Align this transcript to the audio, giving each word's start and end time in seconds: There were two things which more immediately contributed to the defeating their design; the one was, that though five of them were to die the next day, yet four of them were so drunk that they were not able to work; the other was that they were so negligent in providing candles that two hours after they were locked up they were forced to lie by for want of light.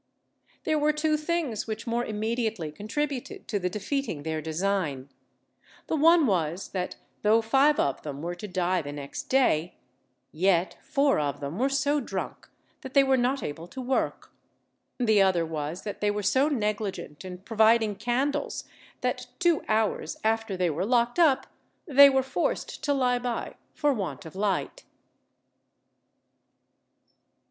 There 0.63 0.79
were 0.79 0.93
two 0.93 1.15
things 1.15 1.67
which 1.67 1.85
more 1.85 2.03
immediately 2.03 2.71
contributed 2.71 3.47
to 3.49 3.59
the 3.59 3.69
defeating 3.69 4.23
their 4.23 4.41
design; 4.41 5.09
the 5.85 5.95
one 5.95 6.25
was, 6.25 6.69
that 6.69 6.95
though 7.21 7.39
five 7.43 7.79
of 7.79 8.01
them 8.01 8.23
were 8.23 8.33
to 8.33 8.47
die 8.47 8.81
the 8.81 8.91
next 8.91 9.25
day, 9.29 9.77
yet 10.31 10.75
four 10.81 11.19
of 11.19 11.39
them 11.39 11.59
were 11.59 11.69
so 11.69 11.99
drunk 11.99 12.49
that 12.81 12.95
they 12.95 13.03
were 13.03 13.15
not 13.15 13.43
able 13.43 13.67
to 13.67 13.79
work; 13.79 14.31
the 14.97 15.21
other 15.21 15.45
was 15.45 15.83
that 15.83 16.01
they 16.01 16.09
were 16.09 16.23
so 16.23 16.47
negligent 16.49 17.23
in 17.23 17.37
providing 17.37 17.93
candles 17.93 18.63
that 19.01 19.27
two 19.37 19.63
hours 19.67 20.17
after 20.23 20.57
they 20.57 20.71
were 20.71 20.83
locked 20.83 21.19
up 21.19 21.45
they 21.85 22.09
were 22.09 22.23
forced 22.23 22.83
to 22.85 22.91
lie 22.91 23.19
by 23.19 23.53
for 23.75 23.93
want 23.93 24.25
of 24.25 24.35
light. 24.35 24.83